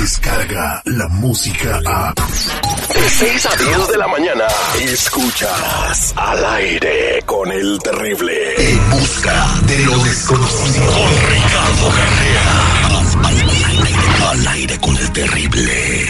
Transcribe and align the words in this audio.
llega 0.00 0.82
la 0.86 1.08
música 1.08 1.80
a... 1.84 2.14
De 2.14 3.10
6 3.10 3.46
a 3.46 3.56
10 3.56 3.88
de 3.88 3.98
la 3.98 4.08
mañana, 4.08 4.46
escuchas 4.80 6.14
al 6.16 6.44
aire 6.44 7.22
con 7.26 7.52
el 7.52 7.78
terrible. 7.82 8.32
En 8.56 8.90
busca 8.90 9.46
de 9.66 9.78
lo 9.80 9.98
desconocido. 9.98 10.86
Con 10.86 11.12
Ricardo 11.30 11.88
Carrera. 11.96 12.48
Al 14.30 14.46
aire 14.48 14.80
con 14.80 14.96
el 14.96 15.12
terrible. 15.12 16.08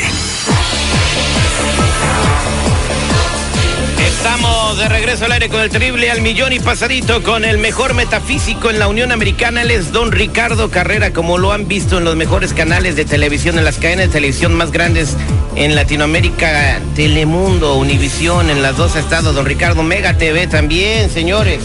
Estamos 4.41 4.79
de 4.79 4.89
regreso 4.89 5.27
al 5.27 5.33
aire 5.33 5.51
con 5.51 5.61
el 5.61 5.69
terrible 5.69 6.11
al 6.11 6.23
millón 6.23 6.55
y 6.55 6.61
pasadito 6.61 7.23
con 7.23 7.45
el 7.45 7.59
mejor 7.59 7.93
metafísico 7.93 8.71
en 8.71 8.79
la 8.79 8.89
Unión 8.89 9.12
Americana. 9.12 9.61
Él 9.61 9.71
es 9.71 9.93
don 9.93 10.12
Ricardo 10.12 10.71
Carrera, 10.71 11.12
como 11.12 11.37
lo 11.37 11.53
han 11.53 11.69
visto 11.69 11.98
en 11.98 12.05
los 12.05 12.17
mejores 12.17 12.55
canales 12.55 12.97
de 12.97 13.05
televisión, 13.05 13.59
en 13.59 13.67
las 13.67 13.77
cadenas 13.77 14.07
de 14.07 14.12
televisión 14.12 14.55
más 14.55 14.73
grandes 14.73 15.15
en 15.57 15.75
Latinoamérica, 15.75 16.81
Telemundo, 16.97 17.75
Univisión, 17.75 18.48
en 18.48 18.62
las 18.62 18.79
dos 18.79 18.97
estados. 18.97 19.34
Don 19.34 19.45
Ricardo 19.45 19.83
Mega 19.83 20.17
TV 20.17 20.47
también, 20.47 21.11
señores. 21.11 21.61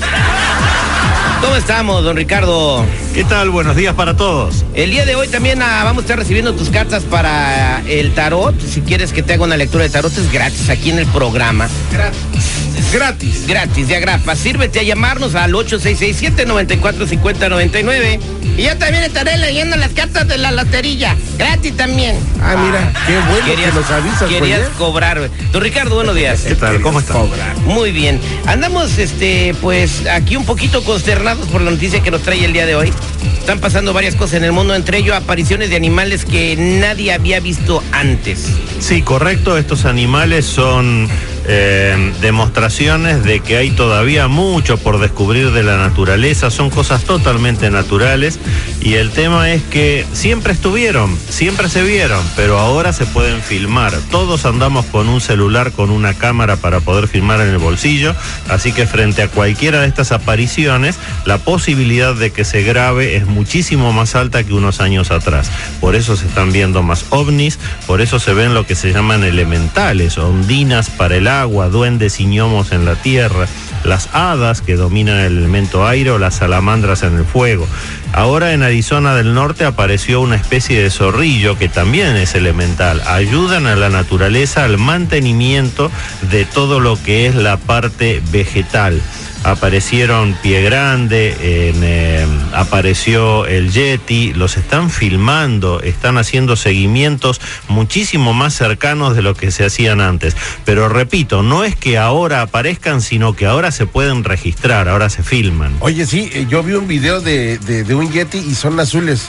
¿Cómo 1.40 1.56
estamos, 1.56 2.04
don 2.04 2.18
Ricardo? 2.18 2.86
¿Qué 3.14 3.24
tal? 3.24 3.52
Buenos 3.52 3.78
días 3.78 3.94
para 3.94 4.18
todos. 4.18 4.66
El 4.74 4.92
día 4.92 5.06
de 5.06 5.16
hoy 5.16 5.30
también 5.30 5.62
ah, 5.62 5.84
vamos 5.86 6.00
a 6.00 6.06
estar 6.06 6.20
recibiendo 6.20 6.54
tus 6.56 6.70
cartas 6.70 7.04
para 7.04 7.82
el 7.88 8.14
tarot. 8.14 8.60
Si 8.60 8.82
quieres 8.82 9.14
que 9.14 9.24
te 9.24 9.34
haga 9.34 9.46
una 9.46 9.56
lectura 9.56 9.86
de 9.86 9.90
tarot, 9.90 10.12
es 10.12 10.30
gratis 10.30 10.70
aquí 10.70 10.90
en 10.90 11.00
el 11.00 11.06
programa. 11.08 11.70
Gratis. 11.94 12.66
Gratis. 12.92 13.48
Gratis, 13.48 13.88
de 13.88 13.96
agrafa. 13.96 14.36
Sírvete 14.36 14.80
a 14.80 14.84
llamarnos 14.84 15.36
al 15.36 15.54
8667-945099. 15.54 18.20
Y 18.58 18.64
yo 18.64 18.78
también 18.78 19.04
estaré 19.04 19.38
leyendo 19.38 19.76
las 19.76 19.92
cartas 19.92 20.28
de 20.28 20.38
la 20.38 20.52
lotería. 20.52 21.16
Gratis 21.38 21.76
también. 21.76 22.16
Ah, 22.42 22.56
mira, 22.58 22.94
qué 23.06 23.18
bueno 23.30 23.46
Querías, 23.46 23.72
que 23.72 23.80
nos 23.80 23.92
avisas, 23.92 24.30
querías 24.30 24.70
cobrar. 24.78 25.30
Don 25.52 25.62
Ricardo, 25.62 25.96
buenos 25.96 26.16
días. 26.16 26.42
¿Qué 26.42 26.56
tal? 26.56 26.82
¿Cómo 26.82 27.00
estás? 27.00 27.18
Muy 27.66 27.92
bien. 27.92 28.20
Andamos, 28.46 28.98
este, 28.98 29.54
pues, 29.62 30.08
aquí 30.08 30.38
un 30.38 30.46
poquito 30.46 30.84
consternados 30.84 31.48
por 31.50 31.62
la 31.62 31.72
noticia 31.72 32.02
que 32.02 32.12
nos 32.12 32.22
trae 32.22 32.46
el 32.46 32.54
día 32.54 32.66
de 32.66 32.76
hoy. 32.76 32.94
Están 33.40 33.60
pasando 33.60 33.94
varias 33.94 34.16
cosas 34.16 34.36
en 34.36 34.46
el 34.46 34.54
mundo, 34.54 34.74
entre 34.74 35.00
ellos 35.00 35.16
apariciones 35.16 35.70
de 35.70 35.76
animales 35.76 36.26
que 36.26 36.56
nadie 36.56 37.14
había 37.14 37.40
visto 37.40 37.84
antes. 37.92 38.48
Sí, 38.80 39.02
correcto. 39.02 39.58
Estos 39.58 39.86
animales 39.86 40.46
son 40.46 41.10
eh, 41.48 42.14
demostraciones 42.22 43.24
de 43.24 43.40
que 43.40 43.58
hay 43.58 43.72
todavía 43.72 44.28
mucho 44.28 44.78
por 44.78 45.00
descubrir 45.00 45.52
de 45.52 45.64
la 45.64 45.78
naturaleza. 45.78 46.50
Son 46.50 46.70
cosas 46.70 47.04
totalmente 47.04 47.70
naturales. 47.70 48.40
Y 48.82 48.96
el 48.96 49.12
tema 49.12 49.52
es 49.52 49.64
que 49.64 50.06
siempre 50.14 50.54
estuvieron, 50.54 51.18
siempre 51.30 51.70
se 51.70 51.84
vieron, 51.84 52.24
pero 52.36 52.60
ahora 52.60 52.94
se 52.94 53.06
pueden 53.06 53.42
filmar. 53.42 53.94
Todos 54.12 54.46
andamos 54.46 54.86
con 54.86 55.10
un 55.10 55.22
celular, 55.22 55.72
con 55.72 55.90
una 55.90 56.14
cámara 56.14 56.56
para 56.56 56.80
poder 56.80 57.08
filmar 57.08 57.42
en 57.42 57.50
el 57.50 57.58
bolsillo. 57.58 58.16
Así 58.50 58.72
que 58.72 58.88
frente 58.88 59.22
a 59.22 59.28
cualquiera 59.28 59.82
de 59.82 59.88
estas 59.88 60.12
apariciones, 60.12 60.98
la 61.26 61.38
posibilidad 61.38 62.16
de 62.16 62.32
que 62.32 62.44
se 62.44 62.64
grabe 62.64 63.16
es 63.16 63.26
muchísimo 63.26 63.94
más 63.94 64.16
alta 64.16 64.44
que 64.44 64.54
unos 64.54 64.82
años 64.82 65.12
atrás. 65.12 65.50
Por 65.80 65.96
eso 65.96 66.16
se 66.16 66.26
están 66.28 66.52
viendo 66.52 66.84
más 66.84 67.06
ovnis, 67.10 67.60
por 67.88 68.02
eso 68.02 68.20
se 68.20 68.34
ven 68.34 68.54
lo 68.54 68.66
que 68.66 68.76
se 68.76 68.92
llaman 68.92 69.24
elementales, 69.24 70.18
ondinas 70.18 70.90
para 70.90 71.16
el 71.18 71.28
agua, 71.42 71.70
duendes 71.70 72.20
y 72.20 72.26
en 72.26 72.86
la 72.86 72.96
tierra, 72.96 73.48
las 73.84 74.10
hadas 74.14 74.62
que 74.62 74.76
dominan 74.76 75.20
el 75.20 75.38
elemento 75.38 75.88
aire 75.88 76.12
o 76.12 76.18
las 76.18 76.36
salamandras 76.36 77.04
en 77.04 77.16
el 77.16 77.26
fuego. 77.26 77.68
Ahora 78.14 78.54
en 78.54 78.64
Arizona 78.64 79.16
del 79.16 79.34
Norte 79.34 79.66
apareció 79.66 80.22
una 80.22 80.36
especie 80.36 80.82
de 80.82 80.90
zorrillo 80.90 81.58
que 81.58 81.70
también 81.70 82.16
es 82.16 82.36
elemental. 82.36 83.02
Ayudan 83.08 83.68
a 83.68 83.76
la 83.76 83.90
naturaleza 83.90 84.64
al 84.64 84.78
mantenimiento 84.78 85.92
de 86.32 86.46
todo 86.46 86.80
lo 86.80 87.02
que 87.02 87.28
es 87.28 87.36
la 87.36 87.58
parte 87.58 88.22
vegetal 88.32 89.02
aparecieron 89.46 90.34
Pie 90.42 90.64
Grande, 90.64 91.70
en, 91.70 91.82
eh, 91.84 92.26
apareció 92.54 93.46
el 93.46 93.72
Yeti, 93.72 94.34
los 94.34 94.58
están 94.58 94.90
filmando, 94.90 95.82
están 95.82 96.18
haciendo 96.18 96.56
seguimientos 96.56 97.40
muchísimo 97.68 98.34
más 98.34 98.56
cercanos 98.56 99.16
de 99.16 99.22
lo 99.22 99.36
que 99.36 99.52
se 99.52 99.64
hacían 99.66 100.02
antes. 100.02 100.36
Pero 100.66 100.90
repito, 100.90 101.44
no 101.44 101.64
es 101.64 101.76
que 101.76 101.98
ahora 101.98 102.42
aparezcan, 102.42 103.02
sino 103.02 103.36
que 103.36 103.46
ahora 103.46 103.72
se 103.72 103.86
pueden 103.86 104.24
registrar, 104.24 104.90
ahora 104.90 105.10
se 105.10 105.22
filman. 105.22 105.76
Oye, 105.80 106.06
sí, 106.08 106.30
eh, 106.34 106.48
yo 106.50 106.64
vi 106.64 106.74
un 106.74 106.88
video 106.88 107.22
de, 107.22 107.60
de, 107.60 107.84
de 107.84 107.96
un 107.96 108.12
Yeti 108.12 108.40
y 108.40 108.56
son 108.56 108.80
azules. 108.80 109.28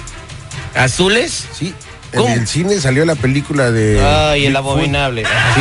¿Azules? 0.75 1.47
Sí. 1.53 1.75
¿Cómo? 2.15 2.28
En 2.28 2.41
el 2.41 2.47
cine 2.47 2.81
salió 2.81 3.04
la 3.04 3.16
película 3.16 3.71
de. 3.71 4.03
Ay, 4.03 4.47
el 4.47 4.56
abominable. 4.56 5.25
Sí, 5.25 5.60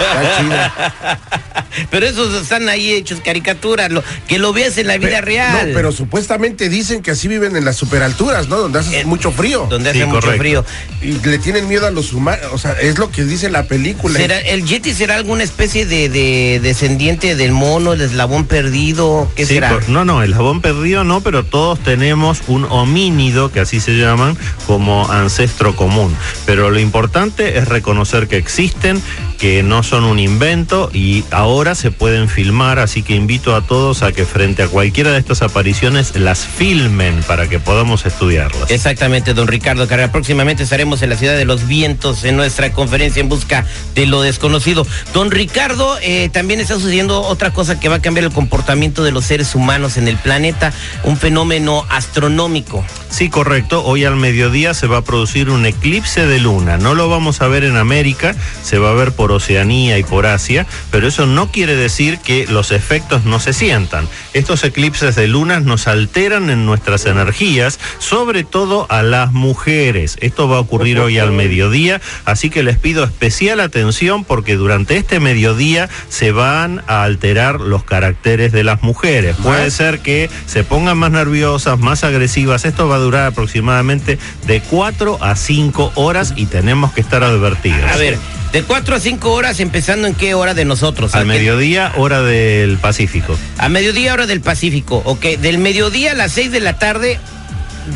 está 0.00 0.38
chida. 0.38 1.61
Pero 1.90 2.06
esos 2.06 2.34
están 2.42 2.68
ahí 2.68 2.92
hechos 2.92 3.20
caricaturas, 3.24 3.90
lo, 3.90 4.02
que 4.28 4.38
lo 4.38 4.52
veas 4.52 4.78
en 4.78 4.86
la 4.86 4.98
vida 4.98 5.20
real. 5.20 5.68
No, 5.68 5.74
pero 5.74 5.92
supuestamente 5.92 6.68
dicen 6.68 7.02
que 7.02 7.12
así 7.12 7.28
viven 7.28 7.56
en 7.56 7.64
las 7.64 7.76
superalturas, 7.76 8.48
¿no? 8.48 8.56
Donde 8.56 8.78
hace 8.80 9.00
Eh, 9.00 9.04
mucho 9.04 9.32
frío. 9.32 9.66
Donde 9.68 9.90
hace 9.90 10.06
mucho 10.06 10.32
frío. 10.32 10.64
Y 11.00 11.12
le 11.26 11.38
tienen 11.38 11.68
miedo 11.68 11.86
a 11.86 11.90
los 11.90 12.12
humanos. 12.12 12.46
O 12.52 12.58
sea, 12.58 12.72
es 12.72 12.98
lo 12.98 13.10
que 13.10 13.24
dice 13.24 13.50
la 13.50 13.64
película. 13.64 14.18
¿Será, 14.18 14.38
¿El 14.38 14.64
Yeti 14.64 14.92
será 14.92 15.16
alguna 15.16 15.42
especie 15.44 15.86
de, 15.86 16.08
de 16.08 16.60
descendiente 16.62 17.34
del 17.36 17.52
mono, 17.52 17.92
el 17.92 18.00
eslabón 18.00 18.44
perdido? 18.46 19.30
¿Qué 19.36 19.46
Sí, 19.46 19.54
será? 19.54 19.78
no, 19.88 20.04
no, 20.04 20.22
el 20.22 20.34
jabón 20.34 20.60
perdido 20.60 21.04
no, 21.04 21.20
pero 21.20 21.44
todos 21.44 21.78
tenemos 21.82 22.42
un 22.46 22.64
homínido, 22.64 23.50
que 23.52 23.60
así 23.60 23.80
se 23.80 23.92
llaman, 23.92 24.36
como 24.66 25.10
ancestro 25.10 25.74
común. 25.76 26.14
Pero 26.46 26.70
lo 26.70 26.78
importante 26.80 27.58
es 27.58 27.68
reconocer 27.68 28.28
que 28.28 28.36
existen, 28.36 29.00
que 29.38 29.62
no 29.62 29.82
son 29.82 30.04
un 30.04 30.18
invento 30.18 30.90
y 30.92 31.24
ahora 31.30 31.61
se 31.62 31.90
pueden 31.92 32.28
filmar, 32.28 32.80
así 32.80 33.02
que 33.02 33.14
invito 33.14 33.54
a 33.54 33.62
todos 33.62 34.02
a 34.02 34.10
que 34.10 34.24
frente 34.24 34.64
a 34.64 34.68
cualquiera 34.68 35.12
de 35.12 35.18
estas 35.18 35.42
apariciones 35.42 36.16
las 36.16 36.44
filmen 36.44 37.22
para 37.26 37.48
que 37.48 37.60
podamos 37.60 38.04
estudiarlas. 38.04 38.70
Exactamente, 38.70 39.32
don 39.32 39.46
Ricardo 39.46 39.86
Carrera. 39.86 40.10
Próximamente 40.10 40.64
estaremos 40.64 41.02
en 41.02 41.10
la 41.10 41.16
ciudad 41.16 41.36
de 41.36 41.44
los 41.44 41.68
vientos 41.68 42.24
en 42.24 42.36
nuestra 42.36 42.72
conferencia 42.72 43.20
en 43.20 43.28
busca 43.28 43.64
de 43.94 44.06
lo 44.06 44.22
desconocido. 44.22 44.84
Don 45.14 45.30
Ricardo, 45.30 45.98
eh, 46.02 46.28
también 46.32 46.58
está 46.58 46.74
sucediendo 46.74 47.22
otra 47.22 47.52
cosa 47.52 47.78
que 47.78 47.88
va 47.88 47.96
a 47.96 48.02
cambiar 48.02 48.24
el 48.24 48.32
comportamiento 48.32 49.04
de 49.04 49.12
los 49.12 49.24
seres 49.24 49.54
humanos 49.54 49.96
en 49.96 50.08
el 50.08 50.16
planeta, 50.16 50.72
un 51.04 51.16
fenómeno 51.16 51.86
astronómico. 51.90 52.84
Sí, 53.08 53.28
correcto. 53.28 53.84
Hoy 53.84 54.04
al 54.04 54.16
mediodía 54.16 54.74
se 54.74 54.88
va 54.88 54.98
a 54.98 55.02
producir 55.02 55.48
un 55.48 55.64
eclipse 55.64 56.26
de 56.26 56.40
luna. 56.40 56.76
No 56.76 56.94
lo 56.94 57.08
vamos 57.08 57.40
a 57.40 57.46
ver 57.46 57.62
en 57.62 57.76
América, 57.76 58.34
se 58.64 58.78
va 58.78 58.90
a 58.90 58.94
ver 58.94 59.12
por 59.12 59.30
Oceanía 59.30 59.98
y 59.98 60.02
por 60.02 60.26
Asia, 60.26 60.66
pero 60.90 61.06
eso 61.06 61.26
no 61.26 61.51
quiere 61.52 61.76
decir 61.76 62.18
que 62.18 62.46
los 62.48 62.72
efectos 62.72 63.24
no 63.24 63.38
se 63.38 63.52
sientan. 63.52 64.08
Estos 64.32 64.64
eclipses 64.64 65.14
de 65.14 65.28
lunas 65.28 65.62
nos 65.62 65.86
alteran 65.86 66.50
en 66.50 66.66
nuestras 66.66 67.06
energías, 67.06 67.78
sobre 67.98 68.42
todo 68.42 68.86
a 68.88 69.02
las 69.02 69.32
mujeres. 69.32 70.16
Esto 70.20 70.48
va 70.48 70.56
a 70.56 70.60
ocurrir 70.60 70.98
hoy 70.98 71.18
al 71.18 71.30
mediodía, 71.30 72.00
así 72.24 72.50
que 72.50 72.62
les 72.62 72.78
pido 72.78 73.04
especial 73.04 73.60
atención 73.60 74.24
porque 74.24 74.56
durante 74.56 74.96
este 74.96 75.20
mediodía 75.20 75.88
se 76.08 76.32
van 76.32 76.82
a 76.86 77.04
alterar 77.04 77.60
los 77.60 77.84
caracteres 77.84 78.52
de 78.52 78.64
las 78.64 78.82
mujeres. 78.82 79.36
Puede 79.42 79.70
ser 79.70 80.00
que 80.00 80.30
se 80.46 80.64
pongan 80.64 80.98
más 80.98 81.12
nerviosas, 81.12 81.78
más 81.78 82.04
agresivas. 82.04 82.64
Esto 82.64 82.88
va 82.88 82.96
a 82.96 83.00
durar 83.00 83.26
aproximadamente 83.26 84.18
de 84.46 84.60
4 84.60 85.18
a 85.22 85.36
5 85.36 85.92
horas 85.96 86.32
y 86.36 86.46
tenemos 86.46 86.92
que 86.92 87.02
estar 87.02 87.22
advertidos. 87.22 87.90
A 87.92 87.96
ver, 87.96 88.18
de 88.52 88.62
4 88.62 88.94
a 88.96 89.00
5 89.00 89.32
horas, 89.32 89.60
empezando 89.60 90.06
en 90.06 90.14
qué 90.14 90.34
hora 90.34 90.52
de 90.54 90.64
nosotros. 90.64 91.14
Al 91.14 91.22
¿A 91.22 91.24
qué- 91.24 91.28
mediodía, 91.38 91.92
hora 91.96 92.22
del 92.22 92.76
Pacífico. 92.78 93.38
A 93.58 93.68
mediodía, 93.68 94.12
hora 94.12 94.26
del 94.26 94.40
Pacífico. 94.40 95.00
Ok, 95.06 95.22
del 95.38 95.58
mediodía 95.58 96.12
a 96.12 96.14
las 96.14 96.32
6 96.32 96.52
de 96.52 96.60
la 96.60 96.78
tarde, 96.78 97.18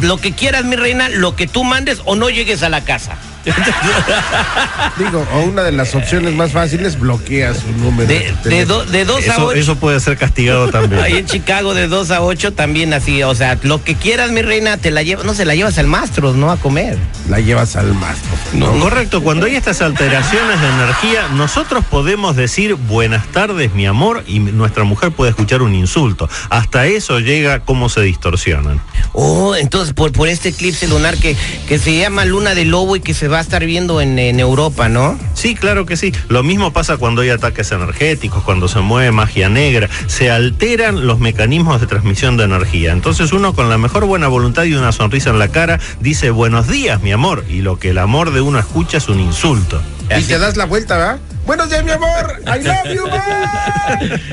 lo 0.00 0.16
que 0.18 0.32
quieras, 0.32 0.64
mi 0.64 0.76
reina, 0.76 1.08
lo 1.10 1.36
que 1.36 1.46
tú 1.46 1.62
mandes 1.64 2.00
o 2.06 2.16
no 2.16 2.30
llegues 2.30 2.62
a 2.62 2.68
la 2.70 2.84
casa. 2.84 3.16
Digo, 4.98 5.26
o 5.34 5.40
una 5.40 5.62
de 5.62 5.72
las 5.72 5.94
opciones 5.94 6.34
más 6.34 6.52
fáciles, 6.52 6.98
bloquea 6.98 7.54
su 7.54 7.70
número. 7.72 8.08
De, 8.08 8.34
de, 8.44 8.64
do- 8.64 8.84
de 8.84 9.04
2 9.04 9.16
a 9.16 9.20
Eso, 9.32 9.46
8. 9.46 9.58
eso 9.58 9.76
puede 9.76 10.00
ser 10.00 10.16
castigado 10.16 10.68
también. 10.68 11.02
Ahí 11.02 11.16
en 11.18 11.26
Chicago 11.26 11.74
de 11.74 11.86
2 11.88 12.10
a 12.10 12.22
8 12.22 12.52
también 12.54 12.92
así, 12.94 13.22
o 13.22 13.34
sea, 13.34 13.58
lo 13.62 13.82
que 13.82 13.94
quieras, 13.94 14.30
mi 14.30 14.42
reina, 14.42 14.76
te 14.78 14.90
la 14.90 15.02
llevas, 15.02 15.24
no 15.24 15.34
se 15.34 15.44
la 15.44 15.54
llevas 15.54 15.78
al 15.78 15.86
mastro, 15.86 16.32
no 16.32 16.50
a 16.50 16.56
comer. 16.56 16.96
La 17.28 17.40
llevas 17.40 17.76
al 17.76 17.92
mastro. 17.94 18.30
No, 18.54 18.72
correcto, 18.80 19.22
cuando 19.22 19.46
hay 19.46 19.56
estas 19.56 19.82
alteraciones 19.82 20.60
de 20.60 20.68
energía, 20.68 21.28
nosotros 21.34 21.84
podemos 21.90 22.36
decir 22.36 22.74
buenas 22.74 23.26
tardes, 23.32 23.72
mi 23.74 23.86
amor, 23.86 24.24
y 24.26 24.38
nuestra 24.38 24.84
mujer 24.84 25.10
puede 25.12 25.30
escuchar 25.30 25.62
un 25.62 25.74
insulto. 25.74 26.28
Hasta 26.50 26.86
eso 26.86 27.20
llega 27.20 27.60
cómo 27.60 27.88
se 27.88 28.00
distorsionan. 28.02 28.80
Oh, 29.12 29.54
entonces 29.54 29.92
por, 29.94 30.12
por 30.12 30.28
este 30.28 30.50
eclipse 30.50 30.86
lunar 30.88 31.16
que, 31.16 31.36
que 31.68 31.78
se 31.78 31.96
llama 31.98 32.24
luna 32.24 32.54
de 32.54 32.64
lobo 32.64 32.96
y 32.96 33.00
que 33.00 33.14
se 33.14 33.28
va 33.28 33.35
va 33.36 33.40
a 33.40 33.42
estar 33.42 33.64
viendo 33.66 34.00
en, 34.00 34.18
en 34.18 34.40
Europa, 34.40 34.88
¿no? 34.88 35.18
Sí, 35.34 35.54
claro 35.54 35.84
que 35.84 35.98
sí. 35.98 36.10
Lo 36.28 36.42
mismo 36.42 36.72
pasa 36.72 36.96
cuando 36.96 37.20
hay 37.20 37.28
ataques 37.28 37.70
energéticos, 37.70 38.42
cuando 38.42 38.66
se 38.66 38.80
mueve 38.80 39.12
magia 39.12 39.50
negra, 39.50 39.90
se 40.06 40.30
alteran 40.30 41.06
los 41.06 41.18
mecanismos 41.18 41.82
de 41.82 41.86
transmisión 41.86 42.38
de 42.38 42.44
energía. 42.44 42.92
Entonces 42.92 43.34
uno 43.34 43.52
con 43.52 43.68
la 43.68 43.76
mejor 43.76 44.06
buena 44.06 44.28
voluntad 44.28 44.64
y 44.64 44.72
una 44.72 44.90
sonrisa 44.90 45.28
en 45.28 45.38
la 45.38 45.48
cara 45.48 45.78
dice 46.00 46.30
buenos 46.30 46.66
días, 46.66 47.02
mi 47.02 47.12
amor, 47.12 47.44
y 47.46 47.60
lo 47.60 47.78
que 47.78 47.90
el 47.90 47.98
amor 47.98 48.32
de 48.32 48.40
uno 48.40 48.58
escucha 48.58 48.96
es 48.96 49.10
un 49.10 49.20
insulto. 49.20 49.82
Y 50.18 50.22
te 50.22 50.38
das 50.38 50.56
la 50.56 50.64
vuelta, 50.64 50.96
¿verdad? 50.96 51.18
Buenos 51.44 51.68
días, 51.68 51.84
mi 51.84 51.90
amor. 51.90 52.40
I 52.46 52.64
love 52.64 52.94
you, 52.94 53.06
man. 53.06 53.20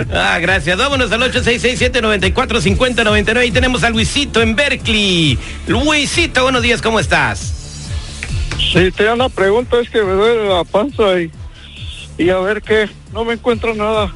Ah, 0.13 0.39
gracias. 0.39 0.77
Vámonos 0.77 1.11
al 1.11 1.23
8667-945099 1.33 3.47
y 3.47 3.51
tenemos 3.51 3.83
a 3.83 3.89
Luisito 3.89 4.41
en 4.41 4.55
Berkeley. 4.55 5.37
Luisito, 5.67 6.43
buenos 6.43 6.61
días, 6.61 6.81
¿cómo 6.81 7.01
estás? 7.01 7.62
Sí, 8.57 8.91
tenía 8.91 9.13
una 9.13 9.29
pregunta, 9.29 9.79
es 9.79 9.89
que 9.89 10.01
me 10.01 10.13
duele 10.13 10.49
la 10.49 10.63
panza 10.63 11.19
y, 11.19 11.31
y 12.17 12.29
a 12.29 12.39
ver 12.39 12.61
qué, 12.61 12.89
no 13.11 13.23
me 13.23 13.33
encuentro 13.33 13.75
nada. 13.75 14.11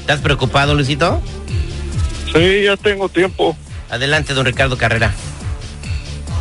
¿Estás 0.00 0.20
preocupado, 0.20 0.74
Luisito? 0.74 1.20
Sí, 2.32 2.64
ya 2.64 2.76
tengo 2.76 3.08
tiempo. 3.08 3.56
Adelante, 3.88 4.34
don 4.34 4.46
Ricardo 4.46 4.76
Carrera. 4.76 5.12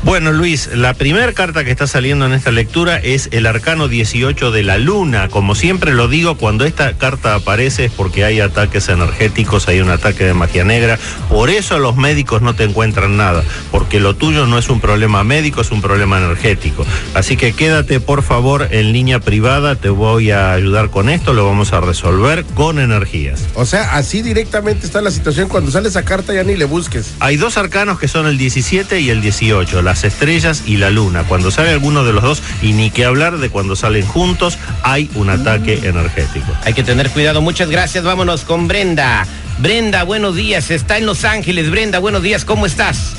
Bueno, 0.01 0.31
Luis, 0.31 0.69
la 0.73 0.93
primera 0.93 1.33
carta 1.33 1.65
que 1.65 1.71
está 1.71 1.85
saliendo 1.85 2.25
en 2.25 2.31
esta 2.31 2.51
lectura 2.51 2.97
es 2.97 3.27
el 3.31 3.45
arcano 3.45 3.89
18 3.89 4.49
de 4.49 4.63
la 4.63 4.77
luna. 4.77 5.27
Como 5.27 5.55
siempre 5.55 5.93
lo 5.93 6.07
digo, 6.07 6.37
cuando 6.37 6.63
esta 6.63 6.93
carta 6.93 7.35
aparece 7.35 7.85
es 7.85 7.91
porque 7.91 8.23
hay 8.23 8.39
ataques 8.39 8.87
energéticos, 8.87 9.67
hay 9.67 9.81
un 9.81 9.89
ataque 9.89 10.23
de 10.23 10.33
magia 10.33 10.63
negra. 10.63 10.97
Por 11.27 11.49
eso 11.49 11.79
los 11.79 11.97
médicos 11.97 12.41
no 12.41 12.55
te 12.55 12.63
encuentran 12.63 13.17
nada, 13.17 13.43
porque 13.71 13.99
lo 13.99 14.15
tuyo 14.15 14.45
no 14.45 14.57
es 14.57 14.69
un 14.69 14.79
problema 14.79 15.25
médico, 15.25 15.59
es 15.61 15.71
un 15.71 15.81
problema 15.81 16.17
energético. 16.17 16.85
Así 17.13 17.35
que 17.35 17.51
quédate, 17.51 17.99
por 17.99 18.23
favor, 18.23 18.69
en 18.71 18.93
línea 18.93 19.19
privada, 19.19 19.75
te 19.75 19.89
voy 19.89 20.31
a 20.31 20.53
ayudar 20.53 20.91
con 20.91 21.09
esto, 21.09 21.33
lo 21.33 21.45
vamos 21.45 21.73
a 21.73 21.81
resolver 21.81 22.45
con 22.55 22.79
energías. 22.79 23.45
O 23.53 23.65
sea, 23.65 23.95
así 23.97 24.21
directamente 24.21 24.85
está 24.85 25.01
la 25.01 25.11
situación. 25.11 25.49
Cuando 25.49 25.71
sale 25.71 25.89
esa 25.89 26.03
carta 26.03 26.33
ya 26.33 26.43
ni 26.43 26.55
le 26.55 26.65
busques. 26.65 27.15
Hay 27.19 27.35
dos 27.35 27.57
arcanos 27.57 27.99
que 27.99 28.07
son 28.07 28.27
el 28.27 28.37
17 28.37 29.01
y 29.01 29.09
el 29.09 29.21
18, 29.21 29.88
las 29.89 30.03
estrellas 30.03 30.65
y 30.67 30.77
la 30.77 30.91
luna. 30.91 31.23
Cuando 31.23 31.49
sale 31.49 31.71
alguno 31.71 32.03
de 32.03 32.13
los 32.13 32.21
dos, 32.21 32.43
y 32.61 32.73
ni 32.73 32.91
que 32.91 33.05
hablar 33.05 33.39
de 33.39 33.49
cuando 33.49 33.75
salen 33.75 34.05
juntos, 34.05 34.59
hay 34.83 35.09
un 35.15 35.31
ataque 35.31 35.79
energético. 35.81 36.45
Hay 36.63 36.75
que 36.75 36.83
tener 36.83 37.09
cuidado. 37.09 37.41
Muchas 37.41 37.71
gracias. 37.71 38.03
Vámonos 38.03 38.43
con 38.43 38.67
Brenda. 38.67 39.25
Brenda, 39.57 40.03
buenos 40.03 40.35
días. 40.35 40.69
Está 40.69 40.99
en 40.99 41.07
Los 41.07 41.25
Ángeles. 41.25 41.71
Brenda, 41.71 41.97
buenos 41.97 42.21
días. 42.21 42.45
¿Cómo 42.45 42.67
estás? 42.67 43.15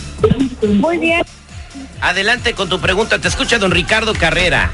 Muy 0.62 0.98
bien. 0.98 1.22
Adelante 2.00 2.54
con 2.54 2.68
tu 2.68 2.78
pregunta. 2.78 3.18
Te 3.18 3.26
escucha 3.26 3.58
don 3.58 3.72
Ricardo 3.72 4.14
Carrera. 4.14 4.70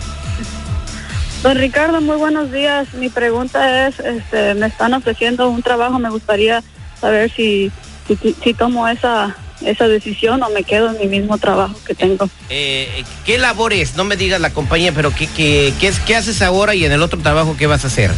Don 1.43 1.56
Ricardo, 1.56 2.02
muy 2.02 2.19
buenos 2.19 2.52
días. 2.52 2.93
Mi 2.93 3.08
pregunta 3.08 3.88
es, 3.88 3.98
este, 4.00 4.52
me 4.54 4.66
están 4.66 4.93
ofreciendo 4.93 5.48
un 5.48 5.62
trabajo, 5.62 5.98
me 5.98 6.10
gustaría 6.10 6.62
saber 7.00 7.31
si, 7.31 7.72
si, 8.06 8.37
si 8.44 8.52
tomo 8.52 8.87
esa, 8.87 9.34
esa 9.64 9.88
decisión 9.88 10.43
o 10.43 10.50
me 10.50 10.64
quedo 10.64 10.91
en 10.91 10.99
mi 10.99 11.06
mismo 11.06 11.38
trabajo 11.38 11.79
que 11.87 11.94
tengo. 11.94 12.29
Eh, 12.50 13.05
¿Qué 13.25 13.38
labores? 13.38 13.97
No 13.97 14.05
me 14.05 14.17
digas 14.17 14.41
la 14.41 14.53
compañía, 14.53 14.93
pero 14.93 15.14
¿qué, 15.14 15.26
qué, 15.29 15.73
qué, 15.81 15.88
es, 15.88 15.99
¿qué 16.00 16.17
haces 16.17 16.43
ahora 16.43 16.75
y 16.75 16.85
en 16.85 16.93
el 16.93 17.03
otro 17.03 17.19
trabajo 17.20 17.56
qué 17.58 17.67
vas 17.67 17.85
a 17.85 17.88
hacer? 17.88 18.11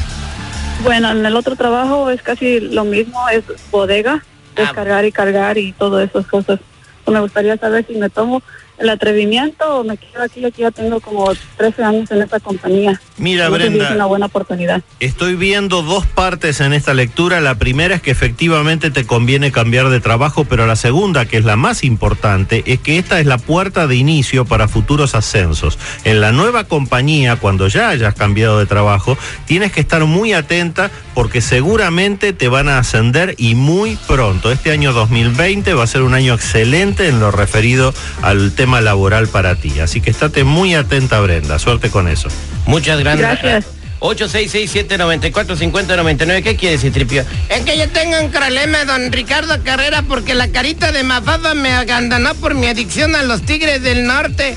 Bueno, 0.82 1.10
en 1.10 1.24
el 1.26 1.34
otro 1.36 1.56
trabajo 1.56 2.10
es 2.10 2.22
casi 2.22 2.60
lo 2.60 2.84
mismo, 2.84 3.28
es 3.28 3.42
bodega, 3.70 4.22
Ah. 4.56 4.62
descargar 4.62 5.04
y 5.04 5.12
cargar 5.12 5.56
y 5.58 5.72
todas 5.72 6.08
esas 6.10 6.26
cosas. 6.26 6.58
Me 7.06 7.20
gustaría 7.20 7.56
saber 7.56 7.86
si 7.86 7.94
me 7.94 8.10
tomo 8.10 8.42
el 8.78 8.88
atrevimiento 8.90 9.84
me 9.84 9.96
quedo 9.96 10.22
aquí, 10.22 10.44
aquí 10.44 10.62
ya 10.62 10.70
tengo 10.70 11.00
como 11.00 11.32
13 11.56 11.82
años 11.82 12.10
en 12.10 12.22
esta 12.22 12.40
compañía. 12.40 13.00
Mira, 13.16 13.48
Brenda. 13.48 13.86
Es 13.86 13.90
una 13.90 14.06
buena 14.06 14.26
oportunidad. 14.26 14.82
Estoy 15.00 15.34
viendo 15.34 15.82
dos 15.82 16.06
partes 16.06 16.60
en 16.60 16.72
esta 16.72 16.94
lectura. 16.94 17.40
La 17.40 17.56
primera 17.56 17.96
es 17.96 18.02
que 18.02 18.10
efectivamente 18.10 18.90
te 18.90 19.06
conviene 19.06 19.50
cambiar 19.50 19.88
de 19.88 20.00
trabajo, 20.00 20.44
pero 20.44 20.66
la 20.66 20.76
segunda, 20.76 21.26
que 21.26 21.38
es 21.38 21.44
la 21.44 21.56
más 21.56 21.82
importante, 21.82 22.62
es 22.66 22.80
que 22.80 22.98
esta 22.98 23.18
es 23.18 23.26
la 23.26 23.38
puerta 23.38 23.86
de 23.86 23.96
inicio 23.96 24.44
para 24.44 24.68
futuros 24.68 25.14
ascensos. 25.14 25.78
En 26.04 26.20
la 26.20 26.32
nueva 26.32 26.64
compañía, 26.64 27.36
cuando 27.36 27.66
ya 27.68 27.88
hayas 27.88 28.14
cambiado 28.14 28.58
de 28.58 28.66
trabajo, 28.66 29.18
tienes 29.46 29.72
que 29.72 29.80
estar 29.80 30.04
muy 30.04 30.32
atenta 30.32 30.90
porque 31.14 31.40
seguramente 31.40 32.32
te 32.32 32.48
van 32.48 32.68
a 32.68 32.78
ascender 32.78 33.34
y 33.38 33.56
muy 33.56 33.96
pronto. 34.06 34.52
Este 34.52 34.70
año 34.70 34.92
2020 34.92 35.74
va 35.74 35.82
a 35.82 35.86
ser 35.88 36.02
un 36.02 36.14
año 36.14 36.34
excelente 36.34 37.08
en 37.08 37.18
lo 37.18 37.32
referido 37.32 37.92
al 38.22 38.52
tema 38.52 38.67
laboral 38.80 39.28
para 39.28 39.54
ti. 39.56 39.80
Así 39.80 40.00
que 40.00 40.10
estate 40.10 40.44
muy 40.44 40.74
atenta, 40.74 41.20
Brenda. 41.20 41.58
Suerte 41.58 41.90
con 41.90 42.08
eso. 42.08 42.28
Muchas 42.66 42.98
gracias. 43.00 43.40
Gracias. 43.42 43.64
8667-945099. 44.00 46.42
¿Qué 46.42 46.56
quiere 46.56 46.76
decir, 46.76 46.92
Tripio? 46.92 47.24
Es 47.48 47.62
que 47.64 47.78
yo 47.78 47.88
tengo 47.90 48.20
un 48.20 48.30
problema, 48.30 48.84
don 48.84 49.10
Ricardo 49.12 49.62
Carrera, 49.64 50.02
porque 50.02 50.34
la 50.34 50.48
carita 50.48 50.92
de 50.92 51.02
Mafada 51.02 51.54
me 51.54 51.72
abandonó 51.72 52.34
por 52.34 52.54
mi 52.54 52.66
adicción 52.66 53.14
a 53.16 53.22
los 53.22 53.42
tigres 53.42 53.82
del 53.82 54.06
norte. 54.06 54.56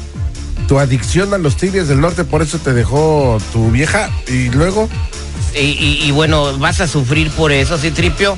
Tu 0.68 0.80
adicción 0.80 1.34
a 1.34 1.38
los 1.38 1.58
tigres 1.58 1.88
del 1.88 2.00
norte, 2.02 2.24
por 2.24 2.42
eso 2.42 2.60
te 2.60 2.74
dejó 2.74 3.38
tu 3.52 3.72
vieja. 3.72 4.10
Y 4.28 4.50
luego, 4.50 4.90
Y, 5.54 5.60
y- 5.60 6.00
y 6.06 6.12
bueno, 6.12 6.58
vas 6.60 6.80
a 6.80 6.88
sufrir 6.88 7.30
por 7.32 7.52
eso, 7.52 7.78
¿sí, 7.78 7.92
Tripio? 7.92 8.38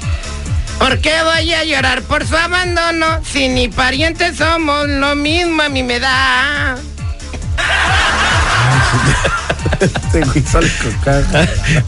¿Por 0.84 1.00
qué 1.00 1.14
voy 1.24 1.54
a 1.54 1.64
llorar 1.64 2.02
por 2.02 2.28
su 2.28 2.36
abandono? 2.36 3.24
Si 3.24 3.48
ni 3.48 3.70
parientes 3.70 4.36
somos, 4.36 4.90
lo 4.90 5.16
mismo 5.16 5.64
a 5.64 5.70
mí 5.70 5.82
me 5.82 5.98
da. 5.98 6.76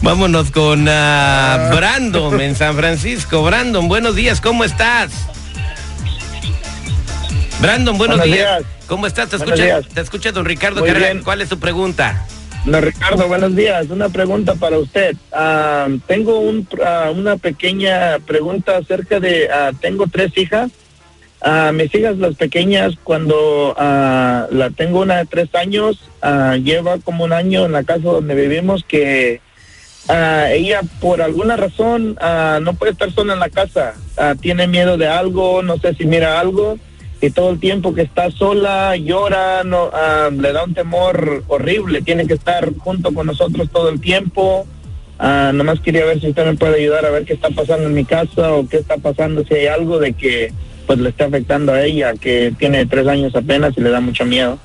Vámonos 0.00 0.50
con 0.50 0.86
ah, 0.88 1.72
Brandon 1.76 2.40
en 2.40 2.56
San 2.56 2.74
Francisco. 2.74 3.42
Brandon, 3.42 3.86
buenos 3.86 4.16
días, 4.16 4.40
¿cómo 4.40 4.64
estás? 4.64 5.12
Brandon, 7.60 7.98
buenos, 7.98 8.16
Buenos 8.16 8.34
días. 8.34 8.60
días. 8.60 8.70
¿Cómo 8.86 9.06
estás? 9.06 9.28
Te 9.28 9.36
escucha, 9.36 9.62
días. 9.62 9.84
te 9.92 10.00
escucha 10.00 10.32
don 10.32 10.46
Ricardo 10.46 10.80
Muy 10.80 10.88
Carrera. 10.88 11.12
bien. 11.12 11.22
¿Cuál 11.22 11.42
es 11.42 11.50
tu 11.50 11.58
pregunta? 11.58 12.24
Don 12.66 12.82
Ricardo, 12.82 13.28
buenos 13.28 13.54
días. 13.54 13.90
Una 13.90 14.08
pregunta 14.08 14.56
para 14.56 14.76
usted. 14.76 15.14
Ah, 15.30 15.86
tengo 16.08 16.40
un, 16.40 16.66
ah, 16.84 17.12
una 17.14 17.36
pequeña 17.36 18.18
pregunta 18.26 18.76
acerca 18.76 19.20
de, 19.20 19.48
ah, 19.48 19.70
tengo 19.80 20.06
tres 20.08 20.36
hijas. 20.36 20.72
Mis 21.74 21.94
hijas, 21.94 22.18
las 22.18 22.34
pequeñas, 22.34 22.94
cuando 23.04 23.72
la 23.78 24.70
tengo 24.74 25.02
una 25.02 25.18
de 25.18 25.26
tres 25.26 25.54
años, 25.54 26.10
lleva 26.64 26.98
como 26.98 27.22
un 27.22 27.32
año 27.32 27.66
en 27.66 27.72
la 27.72 27.84
casa 27.84 28.02
donde 28.02 28.34
vivimos 28.34 28.82
que 28.82 29.40
ella 30.08 30.80
por 31.00 31.22
alguna 31.22 31.56
razón 31.56 32.18
no 32.62 32.74
puede 32.74 32.92
estar 32.92 33.12
sola 33.12 33.34
en 33.34 33.38
la 33.38 33.50
casa. 33.50 33.94
Tiene 34.40 34.66
miedo 34.66 34.96
de 34.96 35.06
algo, 35.06 35.62
no 35.62 35.78
sé 35.78 35.94
si 35.94 36.04
mira 36.04 36.40
algo 36.40 36.80
y 37.20 37.30
todo 37.30 37.50
el 37.50 37.58
tiempo 37.58 37.94
que 37.94 38.02
está 38.02 38.30
sola 38.30 38.96
llora, 38.96 39.64
no, 39.64 39.90
ah, 39.92 40.30
le 40.32 40.52
da 40.52 40.64
un 40.64 40.74
temor 40.74 41.44
horrible, 41.48 42.02
tiene 42.02 42.26
que 42.26 42.34
estar 42.34 42.70
junto 42.78 43.12
con 43.12 43.26
nosotros 43.26 43.68
todo 43.72 43.88
el 43.88 44.00
tiempo. 44.00 44.66
Ah, 45.18 45.50
nomás 45.54 45.80
quería 45.80 46.04
ver 46.04 46.20
si 46.20 46.28
usted 46.28 46.44
me 46.44 46.54
puede 46.56 46.80
ayudar 46.80 47.06
a 47.06 47.10
ver 47.10 47.24
qué 47.24 47.32
está 47.32 47.48
pasando 47.50 47.86
en 47.86 47.94
mi 47.94 48.04
casa 48.04 48.52
o 48.52 48.68
qué 48.68 48.78
está 48.78 48.98
pasando, 48.98 49.44
si 49.44 49.54
hay 49.54 49.66
algo 49.66 49.98
de 49.98 50.12
que 50.12 50.52
pues 50.86 50.98
le 50.98 51.08
está 51.08 51.24
afectando 51.24 51.72
a 51.72 51.82
ella, 51.82 52.14
que 52.14 52.52
tiene 52.58 52.86
tres 52.86 53.06
años 53.08 53.34
apenas 53.34 53.72
y 53.76 53.80
le 53.80 53.90
da 53.90 54.00
mucho 54.00 54.24
miedo. 54.24 54.58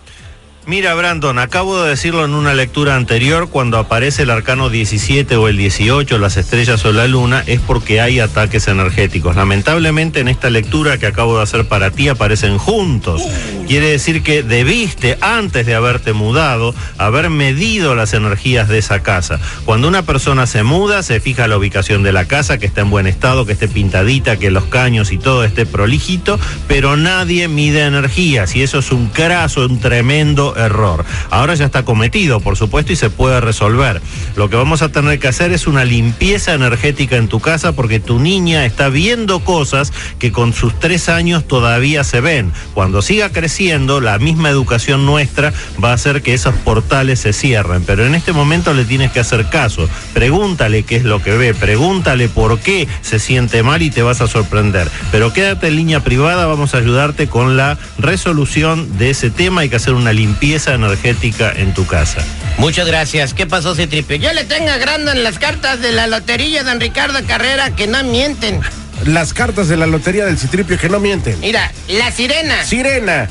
Mira, 0.68 0.94
Brandon, 0.94 1.40
acabo 1.40 1.82
de 1.82 1.90
decirlo 1.90 2.24
en 2.24 2.36
una 2.36 2.54
lectura 2.54 2.96
anterior, 2.96 3.50
cuando 3.50 3.80
aparece 3.80 4.24
el 4.24 4.30
arcano 4.30 4.70
17 4.70 5.36
o 5.36 5.48
el 5.48 5.58
18, 5.58 6.20
las 6.20 6.38
estrellas 6.38 6.86
o 6.86 6.94
la 6.94 7.08
luna, 7.08 7.44
es 7.48 7.60
porque 7.60 8.00
hay 8.00 8.20
ataques 8.20 8.68
energéticos. 8.68 9.36
Lamentablemente 9.36 10.20
en 10.20 10.28
esta 10.28 10.52
lectura 10.52 11.00
que 11.00 11.08
acabo 11.08 11.38
de 11.38 11.44
hacer 11.44 11.68
para 11.68 11.90
ti 11.90 12.10
aparecen 12.10 12.60
juntos. 12.60 13.24
Quiere 13.72 13.88
decir 13.88 14.22
que 14.22 14.44
debiste, 14.44 15.18
antes 15.22 15.66
de 15.66 15.76
haberte 15.76 16.12
mudado, 16.12 16.76
haber 16.98 17.30
medido 17.30 17.96
las 17.96 18.14
energías 18.14 18.68
de 18.68 18.78
esa 18.78 19.02
casa. 19.02 19.40
Cuando 19.64 19.88
una 19.88 20.02
persona 20.02 20.46
se 20.46 20.62
muda, 20.64 21.04
se 21.04 21.22
fija 21.22 21.48
la 21.48 21.58
ubicación 21.58 22.04
de 22.04 22.12
la 22.12 22.26
casa, 22.26 22.58
que 22.58 22.66
está 22.66 22.82
en 22.82 22.90
buen 22.90 23.08
estado, 23.08 23.46
que 23.46 23.54
esté 23.54 23.70
pintadita, 23.70 24.36
que 24.36 24.52
los 24.52 24.66
caños 24.66 25.14
y 25.14 25.18
todo 25.18 25.46
esté 25.46 25.66
prolijito, 25.66 26.38
pero 26.68 26.98
nadie 26.98 27.48
mide 27.48 27.86
energías 27.86 28.58
y 28.58 28.62
eso 28.62 28.80
es 28.80 28.92
un 28.92 29.08
craso, 29.08 29.66
un 29.66 29.80
tremendo 29.80 30.54
error. 30.58 31.06
Ahora 31.30 31.56
ya 31.56 31.64
está 31.64 31.86
cometido, 31.86 32.42
por 32.42 32.58
supuesto, 32.58 32.92
y 32.92 32.98
se 32.98 33.10
puede 33.10 33.40
resolver. 33.40 34.02
Lo 34.36 34.50
que 34.50 34.58
vamos 34.58 34.82
a 34.82 34.90
tener 34.90 35.18
que 35.18 35.30
hacer 35.30 35.54
es 35.54 35.66
una 35.66 35.86
limpieza 35.86 36.54
energética 36.54 37.16
en 37.16 37.30
tu 37.30 37.40
casa 37.40 37.72
porque 37.72 38.02
tu 38.02 38.20
niña 38.20 38.66
está 38.66 38.90
viendo 38.90 39.40
cosas 39.40 39.94
que 40.20 40.34
con 40.34 40.52
sus 40.52 40.78
tres 40.78 41.08
años 41.08 41.48
todavía 41.48 42.04
se 42.04 42.20
ven. 42.20 42.52
Cuando 42.74 43.02
siga 43.02 43.30
creciendo, 43.30 43.61
creciendo, 43.62 44.02
la 44.02 44.18
misma 44.18 44.50
educación 44.50 45.06
nuestra 45.06 45.54
va 45.84 45.92
a 45.92 45.94
hacer 45.94 46.24
que 46.24 46.34
esos 46.34 46.56
portales 46.56 47.20
se 47.20 47.32
cierren. 47.32 47.84
Pero 47.84 48.08
en 48.08 48.16
este 48.16 48.34
momento 48.34 48.74
le 48.74 48.86
tienes 48.86 49.12
que 49.12 49.20
hacer 49.20 49.50
caso. 49.50 49.88
Pregúntale 50.16 50.82
qué 50.82 50.96
es 50.96 51.04
lo 51.04 51.22
que 51.22 51.38
ve, 51.38 51.54
pregúntale 51.54 52.28
por 52.28 52.60
qué 52.60 52.88
se 53.04 53.20
siente 53.20 53.62
mal 53.62 53.84
y 53.84 53.92
te 53.92 54.02
vas 54.02 54.20
a 54.20 54.28
sorprender. 54.28 54.90
Pero 55.12 55.32
quédate 55.32 55.68
en 55.68 55.76
línea 55.76 56.00
privada, 56.00 56.48
vamos 56.48 56.74
a 56.74 56.80
ayudarte 56.80 57.28
con 57.28 57.56
la 57.56 57.78
resolución 58.00 58.98
de 58.98 59.12
ese 59.12 59.30
tema. 59.30 59.62
Hay 59.62 59.70
que 59.70 59.76
hacer 59.76 59.94
una 59.94 60.12
limpieza 60.12 60.74
energética 60.74 61.54
en 61.56 61.76
tu 61.76 61.86
casa. 61.86 62.26
Muchas 62.58 62.88
gracias. 62.88 63.36
¿Qué 63.36 63.46
pasó, 63.46 63.76
Citripio? 63.76 64.16
Yo 64.16 64.34
le 64.34 64.44
tengo 64.44 64.72
agrando 64.72 65.12
en 65.12 65.24
las 65.24 65.38
cartas 65.38 65.82
de 65.82 65.92
la 65.92 66.08
lotería, 66.08 66.64
don 66.64 66.80
Ricardo 66.80 67.20
Carrera, 67.28 67.76
que 67.76 67.86
no 67.86 68.04
mienten. 68.04 68.60
Las 69.06 69.34
cartas 69.34 69.68
de 69.68 69.78
la 69.78 69.88
lotería 69.88 70.26
del 70.26 70.38
Citripio 70.38 70.78
que 70.78 70.88
no 70.88 71.00
mienten. 71.00 71.40
Mira, 71.40 71.72
la 71.88 72.12
sirena, 72.12 72.64
Sirena, 72.64 73.28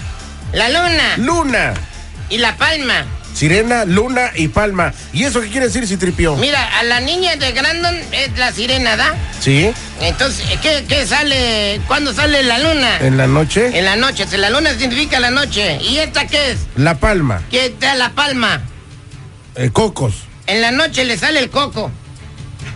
la 0.52 0.68
luna 0.68 1.16
Luna, 1.16 1.74
y 2.28 2.38
la 2.38 2.56
palma. 2.56 3.04
Sirena, 3.32 3.84
Luna 3.84 4.32
y 4.34 4.48
Palma. 4.48 4.92
¿Y 5.12 5.22
eso 5.22 5.40
qué 5.40 5.48
quiere 5.48 5.66
decir, 5.68 5.86
Citripio? 5.86 6.34
Mira, 6.36 6.78
a 6.78 6.82
la 6.82 6.98
niña 7.00 7.36
de 7.36 7.52
Grandon 7.52 7.96
es 8.10 8.36
la 8.36 8.50
sirena, 8.52 8.96
¿da? 8.96 9.14
Sí, 9.40 9.70
Entonces, 10.00 10.44
¿qué, 10.60 10.84
qué 10.88 11.06
sale? 11.06 11.80
¿Cuándo 11.86 12.12
sale 12.12 12.42
la 12.42 12.58
luna? 12.58 12.98
en 12.98 13.16
la 13.16 13.28
noche, 13.28 13.78
En 13.78 13.84
la 13.84 13.94
noche. 13.94 14.26
Si 14.28 14.36
la 14.36 14.50
luna 14.50 14.70
significa 14.76 15.20
la 15.20 15.30
noche. 15.30 15.78
¿Y 15.80 15.98
esta 15.98 16.26
qué 16.26 16.50
es? 16.50 16.58
La 16.74 16.96
Palma, 16.98 17.40
¿Qué 17.52 17.72
da 17.78 17.94
la 17.94 18.10
palma? 18.10 18.62
eh, 19.54 19.70
Cocos. 19.70 20.14
En 20.48 20.60
la 20.60 20.72
noche 20.72 21.04
le 21.04 21.16
sale 21.16 21.38
el 21.38 21.50
coco. 21.50 21.90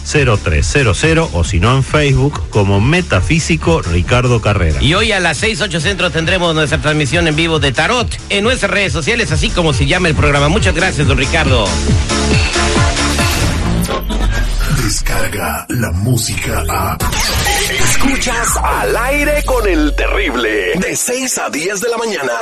626-554-0300 0.07 1.31
o 1.33 1.45
si 1.45 1.61
no 1.61 1.77
en 1.77 1.83
Facebook 1.83 2.49
como 2.51 2.81
Metafísico 2.81 3.83
Ricardo 3.83 4.41
Carrera. 4.41 4.83
Y 4.83 4.95
hoy 4.95 5.13
a 5.13 5.21
las 5.21 5.39
6, 5.39 5.61
8 5.61 5.81
centro 5.81 6.11
tendremos 6.11 6.55
nuestra 6.55 6.81
transmisión 6.81 7.29
en 7.29 7.37
vivo 7.37 7.59
de 7.59 7.73
Tarot 7.73 8.09
en 8.29 8.45
nuestras 8.45 8.71
redes 8.71 8.93
sociales, 8.93 9.33
así 9.33 9.51
como 9.51 9.73
se 9.73 9.87
llama 9.87 10.09
el 10.09 10.15
programa. 10.15 10.49
Muchas 10.49 10.75
gracias, 10.75 11.07
don 11.07 11.19
Ricardo. 11.19 11.67
Descarga 14.83 15.67
la 15.69 15.91
música 15.93 16.63
a. 16.69 16.99
Escuchas 17.71 18.57
al 18.63 18.97
aire 18.97 19.43
con 19.45 19.67
el 19.67 19.95
terrible. 19.97 20.75
De 20.79 20.95
6 20.95 21.39
a 21.39 21.51
10 21.51 21.81
de 21.81 21.89
la 21.89 21.97
mañana. 21.97 22.33